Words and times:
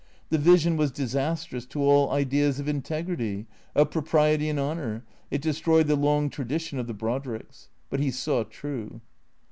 The 0.29 0.39
vision 0.39 0.77
was 0.77 0.89
disastrous 0.89 1.67
to 1.67 1.79
all 1.83 2.09
ideas 2.09 2.59
of 2.59 2.67
integrity, 2.67 3.45
of 3.75 3.91
propriety 3.91 4.49
and 4.49 4.59
honour; 4.59 5.05
it 5.29 5.43
destroyed 5.43 5.85
the 5.85 5.95
long 5.95 6.31
tradition 6.31 6.79
of 6.79 6.87
the 6.87 6.95
Brodricks. 6.95 7.69
But 7.91 7.99
he 7.99 8.09
saw 8.09 8.43
true. 8.43 9.01